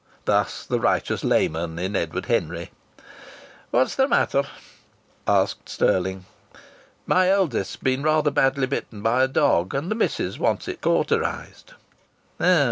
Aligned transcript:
Thus 0.25 0.65
the 0.65 0.79
righteous 0.79 1.23
lay 1.23 1.47
man 1.47 1.77
in 1.77 1.95
Edward 1.95 2.25
Henry! 2.25 2.71
"What's 3.69 3.93
the 3.95 4.07
matter?" 4.07 4.45
asked 5.27 5.69
Stirling. 5.69 6.25
"My 7.05 7.29
eldest's 7.29 7.75
been 7.75 8.01
rather 8.01 8.31
badly 8.31 8.65
bitten 8.65 9.03
by 9.03 9.21
a 9.21 9.27
dog, 9.27 9.75
and 9.75 9.91
the 9.91 9.95
missis 9.95 10.39
wants 10.39 10.67
it 10.67 10.81
cauterized." 10.81 11.73